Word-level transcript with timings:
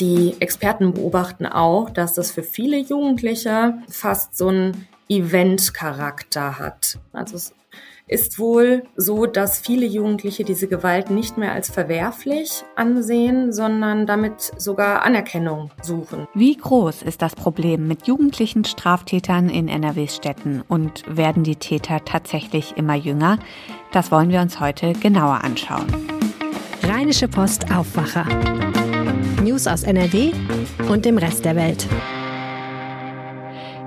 Die 0.00 0.34
Experten 0.40 0.92
beobachten 0.92 1.46
auch, 1.46 1.90
dass 1.90 2.14
das 2.14 2.32
für 2.32 2.42
viele 2.42 2.78
Jugendliche 2.78 3.74
fast 3.88 4.36
so 4.36 4.48
ein 4.48 4.86
Event-Charakter 5.08 6.58
hat. 6.58 6.98
Also 7.12 7.36
es 7.36 7.54
ist 8.06 8.38
wohl 8.38 8.82
so, 8.96 9.26
dass 9.26 9.58
viele 9.58 9.86
Jugendliche 9.86 10.44
diese 10.44 10.66
Gewalt 10.66 11.10
nicht 11.10 11.38
mehr 11.38 11.52
als 11.52 11.70
verwerflich 11.70 12.64
ansehen, 12.76 13.52
sondern 13.52 14.06
damit 14.06 14.52
sogar 14.58 15.02
Anerkennung 15.02 15.70
suchen. 15.82 16.26
Wie 16.34 16.56
groß 16.56 17.02
ist 17.02 17.22
das 17.22 17.34
Problem 17.34 17.86
mit 17.86 18.06
jugendlichen 18.06 18.64
Straftätern 18.64 19.48
in 19.48 19.68
NRW-Städten 19.68 20.62
und 20.66 21.04
werden 21.06 21.44
die 21.44 21.56
Täter 21.56 22.04
tatsächlich 22.04 22.76
immer 22.76 22.94
jünger? 22.94 23.38
Das 23.92 24.10
wollen 24.10 24.30
wir 24.30 24.40
uns 24.40 24.60
heute 24.60 24.92
genauer 24.92 25.44
anschauen. 25.44 25.86
Rheinische 26.82 27.28
Post 27.28 27.70
Aufwacher. 27.72 28.26
News 29.44 29.66
aus 29.66 29.82
NRW 29.82 30.32
und 30.88 31.04
dem 31.04 31.18
Rest 31.18 31.44
der 31.44 31.54
Welt 31.54 31.86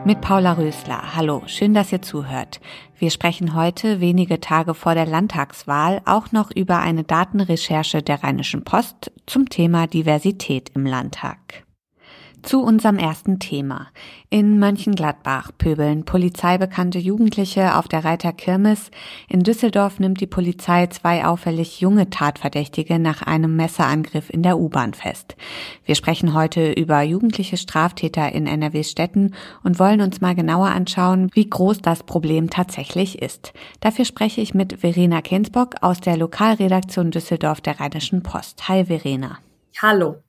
mit 0.06 0.22
Paula 0.22 0.54
Rösler. 0.54 1.16
Hallo, 1.16 1.42
schön, 1.48 1.74
dass 1.74 1.92
ihr 1.92 2.02
zuhört. 2.02 2.62
Wir 2.98 3.10
sprechen 3.10 3.56
heute, 3.56 4.00
wenige 4.00 4.40
Tage 4.40 4.74
vor 4.74 4.94
der 4.94 5.08
Landtagswahl, 5.08 6.02
auch 6.06 6.32
noch 6.32 6.52
über 6.52 6.78
eine 6.78 7.04
Datenrecherche 7.04 8.04
der 8.04 8.24
Rheinischen 8.24 8.64
Post 8.64 9.12
zum 9.26 9.50
Thema 9.50 9.88
Diversität 9.88 10.72
im 10.76 10.86
Landtag. 10.86 11.67
Zu 12.44 12.62
unserem 12.62 12.98
ersten 12.98 13.40
Thema. 13.40 13.88
In 14.30 14.60
Mönchengladbach 14.60 15.52
pöbeln 15.58 16.06
polizeibekannte 16.06 17.00
Jugendliche 17.00 17.76
auf 17.76 17.88
der 17.88 18.06
Reiter 18.06 18.32
Kirmes. 18.32 18.92
In 19.28 19.42
Düsseldorf 19.42 20.00
nimmt 20.00 20.22
die 20.22 20.28
Polizei 20.28 20.88
zwei 20.88 21.26
auffällig 21.26 21.82
junge 21.82 22.10
Tatverdächtige 22.10 23.00
nach 23.00 23.22
einem 23.22 23.56
Messerangriff 23.56 24.30
in 24.30 24.44
der 24.44 24.60
U-Bahn 24.60 24.94
fest. 24.94 25.36
Wir 25.84 25.96
sprechen 25.96 26.34
heute 26.34 26.72
über 26.72 27.02
jugendliche 27.02 27.58
Straftäter 27.58 28.32
in 28.32 28.48
NRW-Städten 28.48 29.34
und 29.64 29.80
wollen 29.80 30.02
uns 30.02 30.22
mal 30.22 30.36
genauer 30.36 30.68
anschauen, 30.68 31.30
wie 31.34 31.50
groß 31.50 31.82
das 31.82 32.04
Problem 32.04 32.50
tatsächlich 32.50 33.22
ist. 33.22 33.52
Dafür 33.80 34.06
spreche 34.06 34.42
ich 34.42 34.54
mit 34.54 34.82
Verena 34.82 35.22
Kensbock 35.22 35.76
aus 35.82 36.02
der 36.02 36.18
Lokalredaktion 36.18 37.12
Düsseldorf 37.12 37.62
der 37.62 37.80
Rheinischen 37.80 38.24
Post. 38.24 38.70
Hi 38.70 38.86
Verena. 38.86 39.40
Hallo. 39.82 40.27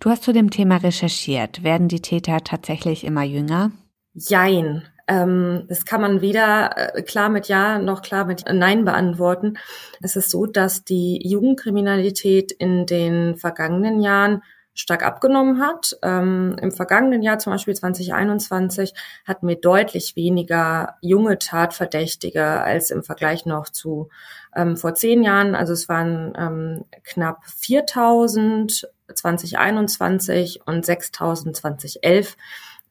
Du 0.00 0.10
hast 0.10 0.22
zu 0.22 0.32
dem 0.32 0.50
Thema 0.50 0.76
recherchiert. 0.76 1.62
Werden 1.62 1.88
die 1.88 2.00
Täter 2.00 2.38
tatsächlich 2.44 3.04
immer 3.04 3.22
jünger? 3.22 3.72
Jein. 4.14 4.82
Ähm, 5.08 5.64
das 5.68 5.84
kann 5.84 6.00
man 6.00 6.20
weder 6.20 6.96
äh, 6.96 7.02
klar 7.02 7.28
mit 7.28 7.48
Ja 7.48 7.78
noch 7.78 8.02
klar 8.02 8.24
mit 8.24 8.44
Nein 8.50 8.84
beantworten. 8.84 9.58
Es 10.00 10.16
ist 10.16 10.30
so, 10.30 10.46
dass 10.46 10.84
die 10.84 11.20
Jugendkriminalität 11.26 12.52
in 12.52 12.86
den 12.86 13.36
vergangenen 13.36 14.00
Jahren 14.00 14.42
stark 14.74 15.04
abgenommen 15.04 15.60
hat. 15.60 15.98
Ähm, 16.02 16.56
Im 16.60 16.72
vergangenen 16.72 17.22
Jahr, 17.22 17.38
zum 17.38 17.52
Beispiel 17.52 17.74
2021, 17.74 18.94
hatten 19.26 19.46
wir 19.46 19.56
deutlich 19.56 20.16
weniger 20.16 20.96
junge 21.02 21.38
Tatverdächtige 21.38 22.44
als 22.44 22.90
im 22.90 23.02
Vergleich 23.02 23.44
noch 23.44 23.68
zu 23.68 24.08
ähm, 24.56 24.76
vor 24.76 24.94
zehn 24.94 25.22
Jahren. 25.22 25.54
Also 25.54 25.72
es 25.72 25.88
waren 25.88 26.32
ähm, 26.36 26.84
knapp 27.04 27.44
4000 27.44 28.88
2021 29.14 30.60
und 30.66 30.84
6000 30.84 31.56
2011. 31.56 32.36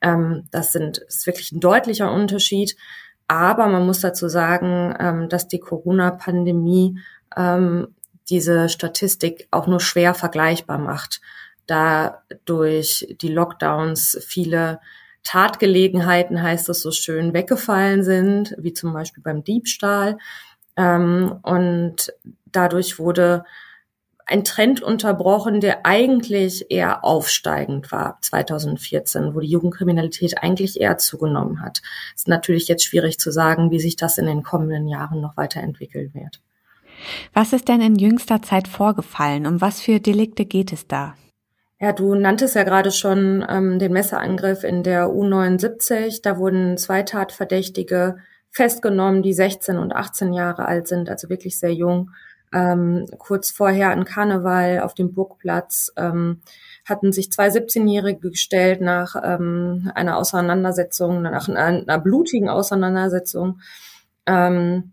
Ähm, 0.02 0.48
das 0.52 0.72
sind, 0.72 0.98
ist 1.00 1.26
wirklich 1.28 1.52
ein 1.52 1.60
deutlicher 1.60 2.12
Unterschied. 2.12 2.76
Aber 3.28 3.68
man 3.68 3.86
muss 3.86 4.02
dazu 4.02 4.28
sagen, 4.28 4.94
ähm, 5.00 5.30
dass 5.30 5.48
die 5.48 5.60
Corona-Pandemie 5.60 7.00
ähm, 7.38 7.96
diese 8.30 8.70
Statistik 8.70 9.48
auch 9.52 9.68
nur 9.68 9.80
schwer 9.80 10.14
vergleichbar 10.14 10.78
macht, 10.78 11.22
da 11.66 12.24
durch 12.46 13.08
die 13.22 13.30
Lockdowns 13.30 14.18
viele 14.26 14.80
Tatgelegenheiten, 15.24 16.42
heißt 16.42 16.68
es 16.70 16.82
so 16.82 16.92
schön, 16.92 17.34
weggefallen 17.34 18.04
sind, 18.04 18.56
wie 18.58 18.74
zum 18.74 18.92
Beispiel 18.94 19.24
beim 19.24 19.44
Diebstahl. 19.44 20.18
Ähm, 20.76 21.40
und 21.44 22.14
dadurch 22.46 23.00
wurde 23.00 23.46
ein 24.32 24.44
Trend 24.44 24.82
unterbrochen, 24.82 25.60
der 25.60 25.86
eigentlich 25.86 26.72
eher 26.72 27.04
aufsteigend 27.04 27.92
war 27.92 28.18
2014, 28.22 29.36
wo 29.36 29.40
die 29.42 29.50
Jugendkriminalität 29.50 30.42
eigentlich 30.42 30.80
eher 30.80 30.98
zugenommen 30.98 31.62
hat. 31.62 31.82
Es 32.16 32.22
ist 32.22 32.28
natürlich 32.28 32.68
jetzt 32.68 32.86
schwierig 32.86 33.20
zu 33.20 33.32
sagen, 33.32 33.72
wie 33.72 33.80
sich 33.80 33.98
das 33.98 34.18
in 34.18 34.26
den 34.26 34.44
kommenden 34.44 34.88
Jahren 34.88 35.22
noch 35.22 35.38
weiterentwickeln 35.38 36.14
wird. 36.14 36.40
Was 37.34 37.52
ist 37.52 37.68
denn 37.68 37.82
in 37.82 37.96
jüngster 37.96 38.42
Zeit 38.42 38.68
vorgefallen? 38.68 39.46
Um 39.46 39.60
was 39.60 39.82
für 39.82 40.00
Delikte 40.00 40.46
geht 40.46 40.72
es 40.72 40.88
da? 40.88 41.16
Ja, 41.80 41.94
du 41.94 42.14
nanntest 42.14 42.56
ja 42.56 42.64
gerade 42.64 42.92
schon 42.92 43.44
ähm, 43.50 43.80
den 43.80 43.92
Messerangriff 43.92 44.64
in 44.64 44.84
der 44.84 45.08
U79. 45.08 46.22
Da 46.22 46.38
wurden 46.38 46.78
zwei 46.78 47.02
Tatverdächtige 47.02 48.18
festgenommen, 48.52 49.24
die 49.24 49.34
16 49.34 49.78
und 49.78 49.94
18 49.94 50.32
Jahre 50.32 50.66
alt 50.66 50.88
sind, 50.88 51.10
also 51.10 51.30
wirklich 51.30 51.58
sehr 51.58 51.74
jung 51.74 52.12
ähm, 52.54 53.06
kurz 53.18 53.52
vorher 53.52 53.92
an 53.92 54.06
Karneval 54.06 54.82
auf 54.82 54.94
dem 54.94 55.14
Burgplatz 55.14 55.92
ähm, 55.96 56.42
hatten 56.86 57.14
sich 57.14 57.32
zwei 57.32 57.48
17-Jährige 57.48 58.30
gestellt 58.30 58.82
nach 58.82 59.16
ähm, 59.24 59.92
einer 59.96 60.18
Auseinandersetzung, 60.18 61.22
nach 61.22 61.48
einer, 61.48 61.64
einer 61.64 62.00
blutigen 62.00 62.50
Auseinandersetzung. 62.50 63.62
Ähm, 64.26 64.92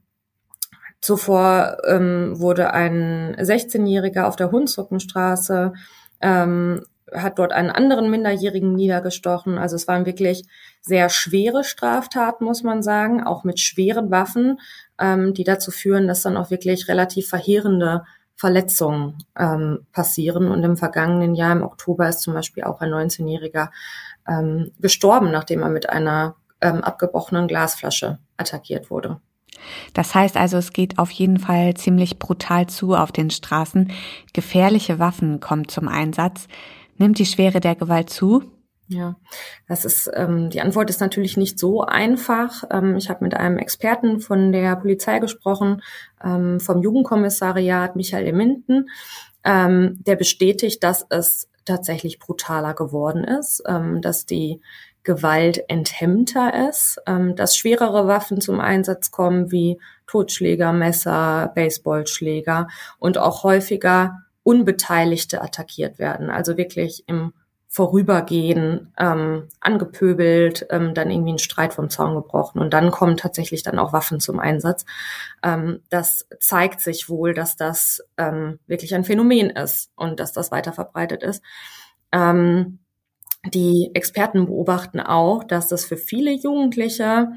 zuvor 1.01 1.79
ähm, 1.87 2.39
wurde 2.39 2.73
ein 2.73 3.35
16-Jähriger 3.37 4.25
auf 4.25 4.37
der 4.37 4.53
Hunsrückenstraße 4.53 5.73
ähm, 6.21 6.83
hat 7.15 7.39
dort 7.39 7.53
einen 7.53 7.71
anderen 7.71 8.11
Minderjährigen 8.11 8.75
niedergestochen. 8.75 9.59
Also 9.59 9.77
es 9.77 9.89
waren 9.89 10.07
wirklich 10.07 10.45
sehr 10.81 11.09
schwere 11.09 11.65
Straftaten, 11.65 12.45
muss 12.45 12.63
man 12.63 12.83
sagen, 12.83 13.23
auch 13.25 13.45
mit 13.45 13.61
schweren 13.61 14.11
Waffen, 14.11 14.59
ähm, 15.01 15.35
die 15.35 15.45
dazu 15.45 15.71
führen, 15.71 16.09
dass 16.09 16.23
dann 16.23 16.37
auch 16.37 16.51
wirklich 16.51 16.89
relativ 16.89 17.29
verheerende 17.29 18.05
Verletzungen 18.37 19.19
ähm, 19.37 19.87
passieren. 19.93 20.49
Und 20.51 20.63
im 20.63 20.77
vergangenen 20.77 21.35
Jahr, 21.35 21.53
im 21.53 21.63
Oktober, 21.63 22.09
ist 22.09 22.21
zum 22.21 22.35
Beispiel 22.35 22.65
auch 22.65 22.81
ein 22.81 22.91
19-Jähriger 22.91 23.71
ähm, 24.29 24.71
gestorben, 24.79 25.31
nachdem 25.31 25.63
er 25.63 25.71
mit 25.71 25.91
einer 25.91 26.37
ähm, 26.61 26.83
abgebrochenen 26.83 27.49
Glasflasche 27.49 28.19
attackiert 28.37 28.91
wurde. 28.91 29.21
Das 29.93 30.15
heißt 30.15 30.37
also, 30.37 30.57
es 30.57 30.73
geht 30.73 30.99
auf 30.99 31.11
jeden 31.11 31.39
Fall 31.39 31.75
ziemlich 31.75 32.19
brutal 32.19 32.69
zu 32.69 32.95
auf 32.95 33.13
den 33.13 33.31
Straßen. 33.31 33.91
Gefährliche 34.33 34.99
Waffen 34.99 35.41
kommen 35.41 35.69
zum 35.69 35.89
Einsatz. 35.89 36.47
Nimmt 36.99 37.19
die 37.19 37.27
Schwere 37.27 37.61
der 37.61 37.77
Gewalt 37.77 38.11
zu? 38.11 38.43
Ja, 38.91 39.17
das 39.69 39.85
ist 39.85 40.11
ähm, 40.15 40.49
die 40.49 40.63
Antwort 40.63 40.89
ist 40.89 41.01
natürlich 41.01 41.37
nicht 41.37 41.59
so 41.59 41.83
einfach. 41.83 42.65
Ähm, 42.71 42.97
ich 42.97 43.11
habe 43.11 43.23
mit 43.23 43.35
einem 43.35 43.59
Experten 43.59 44.21
von 44.21 44.51
der 44.51 44.77
Polizei 44.77 45.19
gesprochen, 45.19 45.83
ähm, 46.25 46.59
vom 46.59 46.81
Jugendkommissariat 46.83 47.97
Michael 47.97 48.33
Minden. 48.33 48.89
Ähm, 49.45 50.03
der 50.07 50.17
bestätigt, 50.17 50.83
dass 50.83 51.07
es 51.11 51.49
tatsächlich 51.67 52.19
brutaler 52.19 52.73
geworden 52.73 53.25
ist, 53.25 53.63
ähm, 53.67 54.01
dass 54.01 54.25
die 54.25 54.63
Gewalt 55.03 55.63
enthemmter 55.69 56.69
ist, 56.69 56.99
ähm, 57.07 57.37
dass 57.37 57.57
schwerere 57.57 58.07
Waffen 58.07 58.41
zum 58.41 58.59
Einsatz 58.59 59.11
kommen 59.11 59.53
wie 59.53 59.79
Totschläger, 60.07 60.73
Messer, 60.73 61.53
Baseballschläger 61.55 62.69
und 62.99 63.19
auch 63.19 63.43
häufiger 63.45 64.23
Unbeteiligte 64.49 65.43
attackiert 65.43 65.99
werden. 65.99 66.31
Also 66.31 66.57
wirklich 66.57 67.05
im 67.07 67.35
Vorübergehen 67.67 68.95
ähm, 68.99 69.49
angepöbelt, 69.61 70.67
ähm, 70.71 70.95
dann 70.95 71.11
irgendwie 71.11 71.35
ein 71.35 71.39
Streit 71.39 71.75
vom 71.75 71.91
Zaun 71.91 72.15
gebrochen 72.15 72.61
und 72.61 72.73
dann 72.73 72.91
kommen 72.91 73.19
tatsächlich 73.19 73.63
dann 73.63 73.79
auch 73.79 73.93
Waffen 73.93 74.21
zum 74.21 74.41
Einsatz. 74.41 74.87
Ähm, 75.43 75.83
das 75.91 76.27
zeigt 76.41 76.81
sich 76.81 77.11
wohl, 77.11 77.35
dass 77.35 77.57
das 77.57 78.03
ähm, 78.17 78.59
wirklich 78.67 78.95
ein 78.95 79.05
Phänomen 79.05 79.51
ist 79.51 79.91
und 79.97 80.19
dass 80.19 80.33
das 80.33 80.51
weiter 80.51 80.73
verbreitet 80.73 81.23
ist. 81.23 81.45
Ähm, 82.11 82.79
die 83.45 83.91
Experten 83.93 84.47
beobachten 84.47 84.99
auch, 84.99 85.45
dass 85.45 85.69
das 85.69 85.85
für 85.85 85.99
viele 85.99 86.31
Jugendliche 86.31 87.33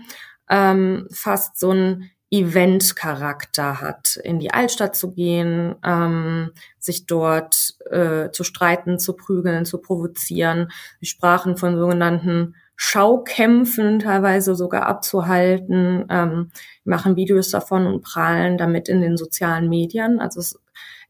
ähm, 0.49 1.09
fast 1.11 1.59
so 1.59 1.71
ein 1.71 2.09
Event-Charakter 2.31 3.81
hat, 3.81 4.15
in 4.23 4.39
die 4.39 4.51
Altstadt 4.51 4.95
zu 4.95 5.11
gehen, 5.11 5.75
ähm, 5.85 6.51
sich 6.79 7.05
dort 7.05 7.75
äh, 7.89 8.31
zu 8.31 8.45
streiten, 8.45 8.99
zu 8.99 9.13
prügeln, 9.13 9.65
zu 9.65 9.79
provozieren. 9.79 10.71
Wir 10.99 11.07
sprachen 11.07 11.57
von 11.57 11.77
sogenannten 11.77 12.55
Schaukämpfen 12.77 13.99
teilweise 13.99 14.55
sogar 14.55 14.87
abzuhalten, 14.87 16.05
ähm, 16.09 16.51
machen 16.85 17.17
Videos 17.17 17.51
davon 17.51 17.85
und 17.85 18.01
prahlen 18.01 18.57
damit 18.57 18.89
in 18.89 19.01
den 19.01 19.17
sozialen 19.17 19.69
Medien. 19.69 20.19
Also 20.19 20.39
es 20.39 20.59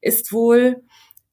ist 0.02 0.34
wohl 0.34 0.82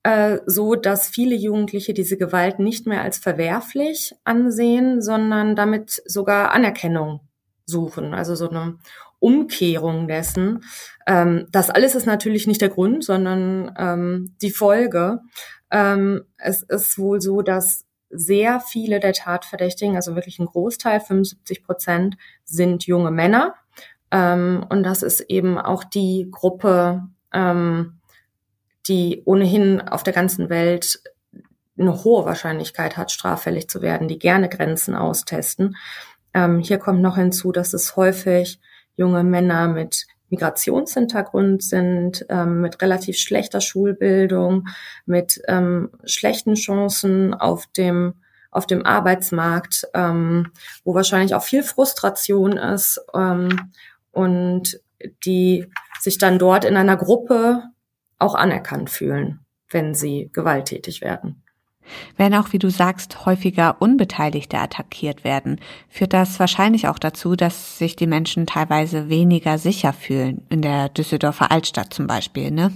äh, 0.02 0.38
so, 0.46 0.74
dass 0.74 1.08
viele 1.08 1.34
Jugendliche 1.34 1.94
diese 1.94 2.18
Gewalt 2.18 2.58
nicht 2.58 2.86
mehr 2.86 3.02
als 3.02 3.18
verwerflich 3.18 4.14
ansehen, 4.24 5.00
sondern 5.02 5.56
damit 5.56 6.02
sogar 6.04 6.52
Anerkennung 6.52 7.20
suchen. 7.64 8.14
Also 8.14 8.34
so 8.34 8.48
eine 8.48 8.78
Umkehrung 9.20 10.08
dessen. 10.08 10.64
Ähm, 11.06 11.46
das 11.50 11.70
alles 11.70 11.94
ist 11.94 12.06
natürlich 12.06 12.46
nicht 12.46 12.60
der 12.60 12.68
Grund, 12.68 13.04
sondern 13.04 13.74
ähm, 13.78 14.34
die 14.40 14.50
Folge. 14.50 15.20
Ähm, 15.70 16.24
es 16.36 16.62
ist 16.62 16.98
wohl 16.98 17.20
so, 17.20 17.42
dass 17.42 17.84
sehr 18.10 18.60
viele 18.60 19.00
der 19.00 19.12
Tatverdächtigen, 19.12 19.96
also 19.96 20.14
wirklich 20.14 20.38
ein 20.38 20.46
Großteil, 20.46 21.00
75 21.00 21.64
Prozent, 21.64 22.16
sind 22.44 22.86
junge 22.86 23.10
Männer. 23.10 23.54
Ähm, 24.10 24.64
und 24.68 24.82
das 24.82 25.02
ist 25.02 25.20
eben 25.20 25.58
auch 25.58 25.84
die 25.84 26.28
Gruppe, 26.30 27.02
ähm, 27.32 28.00
die 28.86 29.22
ohnehin 29.26 29.80
auf 29.80 30.02
der 30.02 30.14
ganzen 30.14 30.48
Welt 30.48 31.02
eine 31.78 32.04
hohe 32.04 32.24
Wahrscheinlichkeit 32.24 32.96
hat, 32.96 33.12
straffällig 33.12 33.68
zu 33.68 33.82
werden, 33.82 34.08
die 34.08 34.18
gerne 34.18 34.48
Grenzen 34.48 34.94
austesten. 34.94 35.76
Ähm, 36.34 36.60
hier 36.60 36.78
kommt 36.78 37.02
noch 37.02 37.16
hinzu, 37.16 37.52
dass 37.52 37.72
es 37.74 37.96
häufig 37.96 38.60
junge 38.98 39.24
Männer 39.24 39.68
mit 39.68 40.06
Migrationshintergrund 40.28 41.62
sind, 41.62 42.26
ähm, 42.28 42.60
mit 42.60 42.82
relativ 42.82 43.16
schlechter 43.16 43.62
Schulbildung, 43.62 44.68
mit 45.06 45.40
ähm, 45.48 45.90
schlechten 46.04 46.54
Chancen 46.54 47.32
auf 47.32 47.66
dem 47.66 48.14
auf 48.50 48.66
dem 48.66 48.84
Arbeitsmarkt, 48.84 49.86
ähm, 49.92 50.52
wo 50.82 50.94
wahrscheinlich 50.94 51.34
auch 51.34 51.42
viel 51.42 51.62
Frustration 51.62 52.52
ist 52.56 52.98
ähm, 53.14 53.72
und 54.10 54.80
die 55.24 55.66
sich 56.00 56.16
dann 56.16 56.38
dort 56.38 56.64
in 56.64 56.76
einer 56.76 56.96
Gruppe 56.96 57.62
auch 58.18 58.34
anerkannt 58.34 58.88
fühlen, 58.88 59.40
wenn 59.68 59.94
sie 59.94 60.30
gewalttätig 60.32 61.02
werden. 61.02 61.42
Wenn 62.16 62.34
auch, 62.34 62.52
wie 62.52 62.58
du 62.58 62.70
sagst, 62.70 63.26
häufiger 63.26 63.76
Unbeteiligte 63.80 64.58
attackiert 64.58 65.24
werden, 65.24 65.60
führt 65.88 66.12
das 66.12 66.38
wahrscheinlich 66.40 66.88
auch 66.88 66.98
dazu, 66.98 67.36
dass 67.36 67.78
sich 67.78 67.96
die 67.96 68.06
Menschen 68.06 68.46
teilweise 68.46 69.08
weniger 69.08 69.58
sicher 69.58 69.92
fühlen, 69.92 70.46
in 70.48 70.62
der 70.62 70.88
Düsseldorfer 70.88 71.50
Altstadt 71.50 71.92
zum 71.92 72.06
Beispiel, 72.06 72.50
ne? 72.50 72.72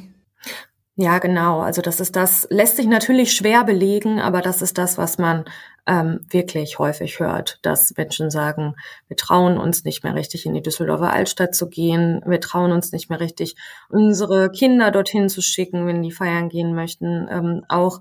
Ja, 0.94 1.18
genau. 1.18 1.60
Also 1.60 1.80
das 1.80 2.00
ist 2.00 2.16
das, 2.16 2.46
lässt 2.50 2.76
sich 2.76 2.86
natürlich 2.86 3.32
schwer 3.32 3.64
belegen, 3.64 4.20
aber 4.20 4.42
das 4.42 4.60
ist 4.60 4.76
das, 4.76 4.98
was 4.98 5.16
man 5.16 5.44
ähm, 5.87 6.20
wirklich 6.31 6.79
häufig 6.79 7.19
hört, 7.19 7.58
dass 7.62 7.96
Menschen 7.96 8.31
sagen, 8.31 8.76
wir 9.08 9.17
trauen 9.17 9.58
uns 9.58 9.84
nicht 9.84 10.05
mehr 10.05 10.14
richtig 10.14 10.46
in 10.46 10.55
die 10.55 10.62
Düsseldorfer 10.62 11.12
Altstadt 11.12 11.56
zu 11.56 11.69
gehen, 11.69 12.23
wir 12.25 12.40
trauen 12.40 12.70
uns 12.70 12.93
nicht 12.93 13.11
mehr 13.11 13.19
richtig, 13.19 13.56
unsere 13.88 14.50
Kinder 14.50 14.93
dorthin 14.93 15.29
zu 15.29 15.43
schicken, 15.43 15.87
wenn 15.87 16.02
die 16.02 16.12
feiern 16.12 16.49
gehen 16.49 16.75
möchten. 16.75 17.26
Ähm, 17.29 17.64
auch 17.69 18.00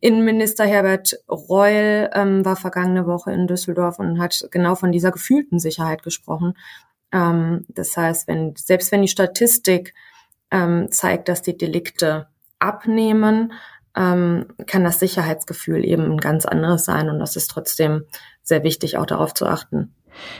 Innenminister 0.00 0.64
Herbert 0.64 1.18
Reul 1.28 2.10
ähm, 2.12 2.44
war 2.44 2.54
vergangene 2.54 3.06
Woche 3.06 3.32
in 3.32 3.48
Düsseldorf 3.48 3.98
und 3.98 4.20
hat 4.20 4.46
genau 4.52 4.76
von 4.76 4.92
dieser 4.92 5.10
gefühlten 5.10 5.58
Sicherheit 5.58 6.04
gesprochen. 6.04 6.54
Ähm, 7.12 7.64
das 7.68 7.96
heißt, 7.96 8.28
wenn, 8.28 8.54
selbst 8.56 8.92
wenn 8.92 9.02
die 9.02 9.08
Statistik 9.08 9.94
ähm, 10.52 10.92
zeigt, 10.92 11.28
dass 11.28 11.42
die 11.42 11.56
Delikte 11.56 12.28
abnehmen, 12.58 13.52
ähm, 13.96 14.46
kann 14.66 14.84
das 14.84 15.00
Sicherheitsgefühl 15.00 15.84
eben 15.84 16.12
ein 16.12 16.18
ganz 16.18 16.46
anderes 16.46 16.84
sein. 16.84 17.08
Und 17.08 17.18
das 17.18 17.36
ist 17.36 17.50
trotzdem 17.50 18.04
sehr 18.42 18.62
wichtig, 18.62 18.98
auch 18.98 19.06
darauf 19.06 19.34
zu 19.34 19.46
achten. 19.46 19.94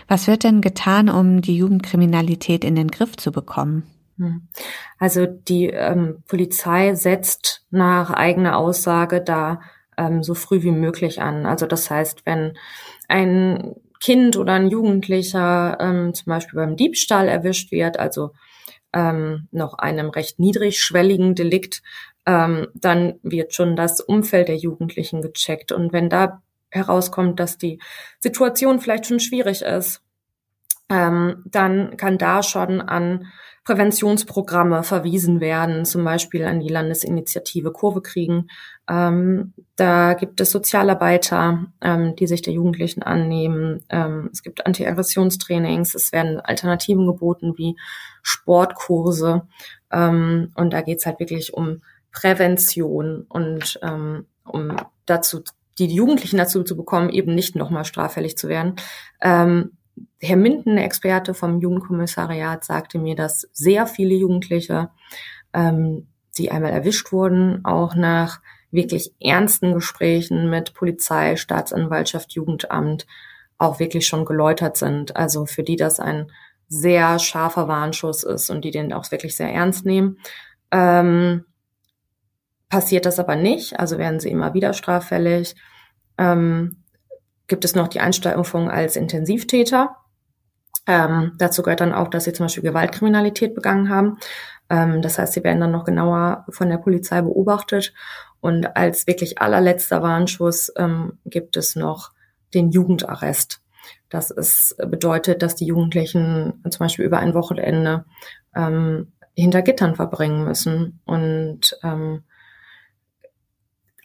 Was 0.09 0.27
wird 0.27 0.45
denn 0.45 0.61
getan, 0.61 1.09
um 1.09 1.43
die 1.43 1.57
Jugendkriminalität 1.57 2.65
in 2.65 2.75
den 2.75 2.89
Griff 2.89 3.17
zu 3.17 3.33
bekommen? 3.33 3.85
Hm. 4.19 4.49
Also 4.99 5.27
die 5.27 5.67
ähm, 5.67 6.23
Polizei 6.27 6.95
setzt 6.95 7.67
nach 7.71 8.11
eigener 8.11 8.57
Aussage 8.57 9.21
da 9.21 9.61
ähm, 9.99 10.23
so 10.23 10.35
früh 10.35 10.63
wie 10.63 10.73
möglich 10.73 11.21
an. 11.21 11.47
Also 11.47 11.67
das 11.67 11.91
heißt, 11.91 12.25
wenn 12.25 12.55
ein 13.09 13.75
Kind 14.01 14.37
oder 14.37 14.55
ein 14.55 14.69
Jugendlicher 14.69 15.79
ähm, 15.81 16.15
zum 16.15 16.27
Beispiel 16.27 16.59
beim 16.59 16.77
Diebstahl 16.77 17.29
erwischt 17.29 17.73
wird, 17.73 17.99
also 17.99 18.33
ähm, 18.93 19.49
noch 19.51 19.75
einem 19.75 20.11
recht 20.11 20.39
niedrigschwelligen 20.39 21.35
Delikt, 21.35 21.83
ähm, 22.27 22.67
dann 22.75 23.15
wird 23.23 23.55
schon 23.55 23.77
das 23.77 24.01
Umfeld 24.01 24.49
der 24.49 24.57
Jugendlichen 24.57 25.23
gecheckt. 25.23 25.73
Und 25.73 25.93
wenn 25.93 26.11
da 26.11 26.43
herauskommt, 26.71 27.41
dass 27.41 27.59
die 27.59 27.81
Situation 28.19 28.81
vielleicht 28.81 29.07
schon 29.07 29.21
schwierig 29.21 29.63
ist, 29.63 30.03
ähm, 30.89 31.43
dann 31.47 31.97
kann 31.97 32.19
da 32.19 32.43
schon 32.43 32.81
an 32.81 33.27
Präventionsprogramme 33.65 34.85
verwiesen 34.85 35.41
werden, 35.41 35.85
zum 35.85 36.05
Beispiel 36.05 36.45
an 36.45 36.61
die 36.61 36.69
Landesinitiative 36.69 37.73
Kurve 37.73 38.01
kriegen. 38.01 38.49
Ähm, 38.89 39.55
da 39.75 40.15
gibt 40.15 40.41
es 40.41 40.53
Sozialarbeiter, 40.53 41.67
ähm, 41.81 42.15
die 42.15 42.29
sich 42.29 42.43
der 42.43 42.53
Jugendlichen 42.53 43.03
annehmen. 43.03 43.83
Ähm, 43.89 44.31
es 44.33 44.45
gibt 44.45 44.65
Antiaggressionstrainings, 44.65 45.97
es 45.97 46.13
werden 46.13 46.39
Alternativen 46.39 47.07
geboten 47.07 47.55
wie 47.57 47.77
Sportkurse. 48.23 49.49
Ähm, 49.91 50.53
und 50.55 50.73
da 50.73 50.83
geht's 50.83 51.05
halt 51.05 51.19
wirklich 51.19 51.53
um 51.53 51.83
Prävention 52.17 53.27
und 53.29 53.79
ähm, 53.83 54.25
um 54.45 54.75
dazu 55.05 55.43
die 55.79 55.87
Jugendlichen 55.87 56.39
dazu 56.39 56.63
zu 56.63 56.75
bekommen, 56.75 57.11
eben 57.11 57.35
nicht 57.35 57.57
nochmal 57.57 57.85
straffällig 57.85 58.39
zu 58.39 58.49
werden. 58.49 58.77
Ähm, 59.21 59.73
Herr 60.19 60.37
Minden, 60.37 60.79
Experte 60.79 61.35
vom 61.35 61.61
Jugendkommissariat, 61.61 62.65
sagte 62.65 62.99
mir, 62.99 63.17
dass 63.17 63.49
sehr 63.53 63.87
viele 63.87 64.15
Jugendliche, 64.15 64.89
ähm, 65.53 66.07
die 66.39 66.51
einmal 66.51 66.73
erwischt 66.73 67.13
wurden, 67.13 67.63
auch 67.67 67.95
nach 67.95 68.41
wirklich 68.71 69.13
ernsten 69.21 69.75
Gesprächen 69.75 70.49
mit 70.49 70.73
Polizei, 70.73 71.37
Staatsanwaltschaft, 71.37 72.33
Jugendamt 72.33 73.07
auch 73.59 73.79
wirklich 73.79 74.07
schon 74.07 74.25
geläutert 74.25 74.79
sind. 74.79 75.17
Also 75.17 75.45
für 75.45 75.63
die 75.63 75.77
das 75.77 76.01
ein 76.01 76.33
sehr 76.69 77.19
scharfer 77.19 77.69
Warnschuss 77.69 78.23
ist 78.23 78.49
und 78.49 78.65
die 78.65 78.71
den 78.71 78.95
auch 78.95 79.11
wirklich 79.11 79.37
sehr 79.37 79.53
ernst 79.53 79.85
nehmen. 79.85 80.19
Ähm, 80.71 81.45
passiert 82.69 83.07
das 83.07 83.19
aber 83.19 83.37
nicht, 83.37 83.79
also 83.79 83.99
werden 83.99 84.21
sie 84.21 84.31
immer 84.31 84.55
wieder 84.55 84.73
straffällig. 84.73 85.55
Ähm, 86.19 86.83
gibt 87.47 87.65
es 87.65 87.75
noch 87.75 87.89
die 87.89 88.01
Einstufung 88.01 88.71
als 88.71 88.97
Intensivtäter. 88.97 89.97
Ähm, 90.87 91.33
dazu 91.39 91.63
gehört 91.63 91.81
dann 91.81 91.95
auch, 91.95 92.09
dass 92.09 92.25
sie 92.25 92.33
zum 92.33 92.47
Beispiel 92.47 92.63
Gewaltkriminalität 92.63 93.55
begangen 93.55 93.89
haben. 93.89 94.19
Ähm, 94.69 95.03
das 95.03 95.19
heißt, 95.19 95.33
sie 95.33 95.45
werden 95.45 95.61
dann 95.61 95.73
noch 95.73 95.85
genauer 95.85 96.45
von 96.49 96.69
der 96.69 96.79
Polizei 96.79 97.21
beobachtet. 97.23 97.93
Und 98.41 98.77
als 98.77 99.07
wirklich 99.07 99.41
allerletzter 99.41 100.03
Warnschuss 100.03 100.73
ähm, 100.77 101.19
gibt 101.25 101.57
es 101.57 101.77
noch 101.77 102.13
den 102.55 102.71
Jugendarrest. 102.71 103.61
Das 104.09 104.31
ist, 104.31 104.77
bedeutet, 104.79 105.43
dass 105.43 105.57
die 105.57 105.67
Jugendlichen 105.67 106.63
zum 106.71 106.79
Beispiel 106.79 107.05
über 107.05 107.19
ein 107.19 107.35
Wochenende 107.35 108.05
ähm, 108.55 109.13
hinter 109.35 109.63
Gittern 109.63 109.97
verbringen 109.97 110.45
müssen 110.45 111.01
und 111.05 111.79
ähm, 111.83 112.23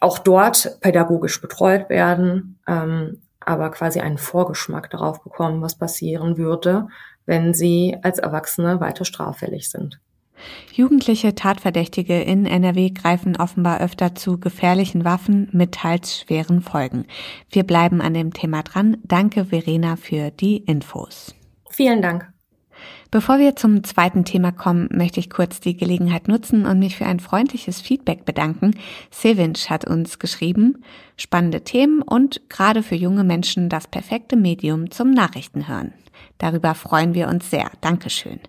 auch 0.02 0.18
dort 0.18 0.78
pädagogisch 0.80 1.40
betreut 1.40 1.88
werden, 1.88 2.58
ähm, 2.66 3.22
aber 3.40 3.70
quasi 3.70 4.00
einen 4.00 4.18
Vorgeschmack 4.18 4.90
darauf 4.90 5.22
bekommen, 5.22 5.62
was 5.62 5.76
passieren 5.76 6.36
würde, 6.36 6.88
wenn 7.26 7.54
sie 7.54 7.96
als 8.02 8.18
Erwachsene 8.18 8.80
weiter 8.80 9.04
straffällig 9.04 9.70
sind. 9.70 10.00
Jugendliche 10.72 11.34
Tatverdächtige 11.34 12.20
in 12.20 12.46
NRW 12.46 12.90
greifen 12.90 13.36
offenbar 13.36 13.80
öfter 13.80 14.14
zu 14.14 14.40
gefährlichen 14.40 15.04
Waffen 15.04 15.48
mit 15.52 15.72
teils 15.72 16.18
schweren 16.18 16.62
Folgen. 16.62 17.06
Wir 17.50 17.62
bleiben 17.62 18.00
an 18.00 18.14
dem 18.14 18.32
Thema 18.32 18.62
dran. 18.62 18.96
Danke, 19.04 19.46
Verena, 19.46 19.96
für 19.96 20.30
die 20.30 20.56
Infos. 20.56 21.34
Vielen 21.70 22.02
Dank. 22.02 22.32
Bevor 23.12 23.38
wir 23.38 23.56
zum 23.56 23.84
zweiten 23.84 24.24
Thema 24.24 24.52
kommen, 24.52 24.88
möchte 24.90 25.20
ich 25.20 25.28
kurz 25.28 25.60
die 25.60 25.76
Gelegenheit 25.76 26.28
nutzen 26.28 26.64
und 26.64 26.78
mich 26.78 26.96
für 26.96 27.04
ein 27.04 27.20
freundliches 27.20 27.78
Feedback 27.78 28.24
bedanken. 28.24 28.74
Sevinch 29.10 29.68
hat 29.68 29.84
uns 29.84 30.18
geschrieben, 30.18 30.82
spannende 31.18 31.60
Themen 31.60 32.00
und 32.00 32.40
gerade 32.48 32.82
für 32.82 32.94
junge 32.94 33.22
Menschen 33.22 33.68
das 33.68 33.86
perfekte 33.86 34.34
Medium 34.34 34.90
zum 34.90 35.10
Nachrichtenhören. 35.10 35.92
Darüber 36.38 36.74
freuen 36.74 37.12
wir 37.12 37.28
uns 37.28 37.50
sehr. 37.50 37.70
Dankeschön. 37.82 38.40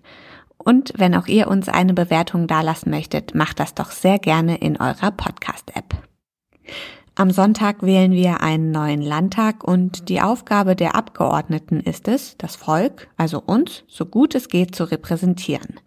Und 0.56 0.94
wenn 0.96 1.14
auch 1.14 1.26
ihr 1.26 1.48
uns 1.48 1.68
eine 1.68 1.92
Bewertung 1.92 2.46
dalassen 2.46 2.88
möchtet, 2.88 3.34
macht 3.34 3.60
das 3.60 3.74
doch 3.74 3.90
sehr 3.90 4.18
gerne 4.18 4.56
in 4.56 4.80
eurer 4.80 5.10
Podcast-App. 5.10 5.94
Am 7.16 7.30
Sonntag 7.30 7.84
wählen 7.84 8.10
wir 8.10 8.40
einen 8.40 8.72
neuen 8.72 9.00
Landtag 9.00 9.62
und 9.62 10.08
die 10.08 10.20
Aufgabe 10.20 10.74
der 10.74 10.96
Abgeordneten 10.96 11.78
ist 11.78 12.08
es, 12.08 12.36
das 12.38 12.56
Volk, 12.56 13.06
also 13.16 13.40
uns, 13.40 13.84
so 13.86 14.04
gut 14.04 14.34
es 14.34 14.48
geht 14.48 14.74
zu 14.74 14.82
repräsentieren. 14.90 15.78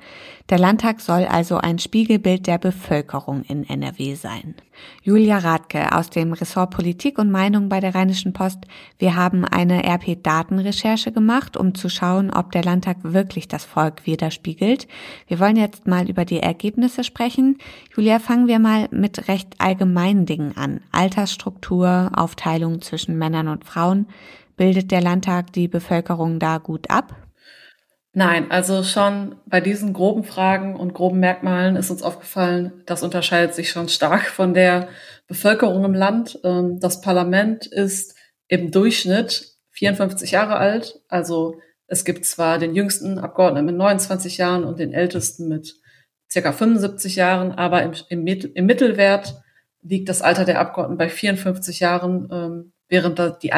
Der 0.49 0.59
Landtag 0.59 1.01
soll 1.01 1.25
also 1.25 1.57
ein 1.57 1.77
Spiegelbild 1.77 2.47
der 2.47 2.57
Bevölkerung 2.57 3.43
in 3.43 3.67
NRW 3.67 4.15
sein. 4.15 4.55
Julia 5.03 5.39
Radke 5.39 5.91
aus 5.91 6.09
dem 6.09 6.31
Ressort 6.31 6.71
Politik 6.71 7.17
und 7.19 7.29
Meinung 7.29 7.67
bei 7.67 7.81
der 7.81 7.93
Rheinischen 7.93 8.31
Post. 8.31 8.59
Wir 8.97 9.17
haben 9.17 9.43
eine 9.43 9.83
RP-Datenrecherche 9.83 11.11
gemacht, 11.11 11.57
um 11.57 11.75
zu 11.75 11.89
schauen, 11.89 12.31
ob 12.31 12.53
der 12.53 12.63
Landtag 12.63 12.95
wirklich 13.01 13.49
das 13.49 13.65
Volk 13.65 14.05
widerspiegelt. 14.05 14.87
Wir 15.27 15.41
wollen 15.41 15.57
jetzt 15.57 15.85
mal 15.85 16.09
über 16.09 16.23
die 16.23 16.39
Ergebnisse 16.39 17.03
sprechen. 17.03 17.57
Julia, 17.93 18.19
fangen 18.19 18.47
wir 18.47 18.59
mal 18.59 18.87
mit 18.91 19.27
recht 19.27 19.55
allgemeinen 19.57 20.25
Dingen 20.25 20.55
an. 20.55 20.79
Altersstruktur, 20.93 22.11
Aufteilung 22.15 22.81
zwischen 22.81 23.17
Männern 23.17 23.49
und 23.49 23.65
Frauen. 23.65 24.07
Bildet 24.55 24.91
der 24.91 25.01
Landtag 25.01 25.51
die 25.51 25.67
Bevölkerung 25.67 26.39
da 26.39 26.57
gut 26.57 26.89
ab? 26.89 27.26
Nein, 28.17 28.49
also 28.49 28.81
schon 28.81 29.35
bei 29.45 29.61
diesen 29.61 29.93
groben 29.93 30.23
Fragen 30.23 30.75
und 30.75 30.95
groben 30.95 31.19
Merkmalen 31.19 31.75
ist 31.75 31.91
uns 31.91 32.01
aufgefallen, 32.01 32.81
das 32.87 33.03
unterscheidet 33.03 33.53
sich 33.53 33.69
schon 33.69 33.89
stark 33.89 34.23
von 34.23 34.55
der 34.55 34.87
Bevölkerung 35.27 35.85
im 35.85 35.93
Land. 35.93 36.39
Ähm, 36.43 36.79
das 36.79 37.01
Parlament 37.01 37.67
ist 37.67 38.15
im 38.47 38.71
Durchschnitt 38.71 39.53
54 39.69 40.31
Jahre 40.31 40.55
alt. 40.55 40.99
Also 41.07 41.59
es 41.85 42.05
gibt 42.05 42.25
zwar 42.25 42.57
den 42.57 42.73
jüngsten 42.73 43.19
Abgeordneten 43.19 43.67
mit 43.67 43.75
29 43.75 44.39
Jahren 44.39 44.63
und 44.63 44.79
den 44.79 44.93
ältesten 44.93 45.47
mit 45.47 45.75
circa 46.27 46.53
75 46.53 47.17
Jahren, 47.17 47.51
aber 47.51 47.83
im, 47.83 47.93
im, 48.09 48.25
im 48.25 48.65
Mittelwert 48.65 49.43
liegt 49.83 50.09
das 50.09 50.23
Alter 50.23 50.43
der 50.43 50.59
Abgeordneten 50.59 50.97
bei 50.97 51.09
54 51.09 51.81
Jahren, 51.81 52.29
ähm, 52.31 52.73
während 52.89 53.43
die 53.43 53.53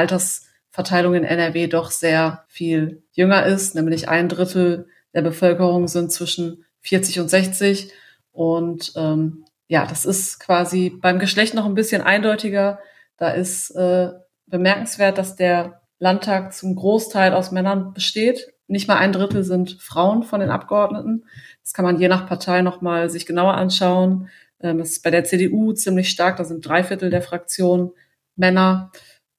Altersverteilung 0.80 1.14
in 1.14 1.24
NRW 1.26 1.68
doch 1.68 1.92
sehr 1.92 2.46
viel 2.48 3.04
jünger 3.12 3.46
ist, 3.46 3.76
nämlich 3.76 4.08
ein 4.08 4.30
Drittel 4.30 4.88
der 5.14 5.22
Bevölkerung 5.22 5.88
sind 5.88 6.12
zwischen 6.12 6.66
40 6.82 7.20
und 7.20 7.30
60. 7.30 7.92
Und 8.32 8.94
ähm, 8.96 9.46
ja, 9.68 9.86
das 9.86 10.06
ist 10.06 10.40
quasi 10.40 10.90
beim 10.90 11.20
Geschlecht 11.20 11.54
noch 11.54 11.66
ein 11.66 11.76
bisschen 11.76 12.02
eindeutiger. 12.02 12.80
Da 13.18 13.32
ist 13.32 13.72
äh, 13.72 14.12
bemerkenswert, 14.48 15.18
dass 15.18 15.36
der 15.36 15.82
Landtag 16.00 16.54
zum 16.54 16.76
Großteil 16.76 17.34
aus 17.34 17.52
Männern 17.52 17.94
besteht. 17.94 18.54
Nicht 18.68 18.88
mal 18.88 18.98
ein 18.98 19.12
Drittel 19.12 19.44
sind 19.44 19.82
Frauen 19.82 20.24
von 20.24 20.40
den 20.40 20.50
Abgeordneten. 20.50 21.26
Das 21.62 21.74
kann 21.74 21.84
man 21.84 22.00
je 22.00 22.08
nach 22.08 22.28
Partei 22.28 22.62
nochmal 22.62 23.10
sich 23.10 23.26
genauer 23.26 23.56
anschauen. 23.56 24.30
Ähm, 24.62 24.78
das 24.78 24.92
ist 24.92 25.04
bei 25.04 25.12
der 25.12 25.26
CDU 25.26 25.74
ziemlich 25.74 26.10
stark. 26.10 26.38
Da 26.38 26.46
sind 26.46 26.66
drei 26.66 26.84
Viertel 26.84 27.10
der 27.10 27.22
Fraktion 27.22 27.92
Männer. 28.38 28.92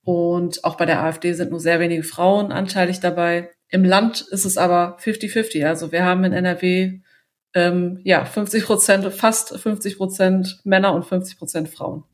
Und 0.03 0.65
auch 0.65 0.77
bei 0.77 0.87
der 0.87 1.03
AfD 1.03 1.33
sind 1.33 1.51
nur 1.51 1.61
sehr 1.61 1.81
wenige 1.81 2.03
Frauen 2.03 2.53
anteilig 2.53 3.01
dabei. 3.01 3.51
Im 3.69 3.85
Land 3.85 4.23
ist 4.31 4.45
es 4.45 4.57
aber 4.57 4.97
50-50. 4.99 5.67
Also 5.67 5.93
wir 5.93 6.05
haben 6.05 6.25
in 6.25 6.33
NRW 6.33 7.01
ähm, 7.55 8.01
ja 8.05 8.25
50 8.25 8.65
Prozent, 8.65 9.13
fast 9.13 9.59
50 9.59 9.97
Prozent 9.97 10.61
Männer 10.65 10.95
und 10.95 11.05
50 11.05 11.39
Prozent 11.39 11.69
Frauen. 11.69 12.05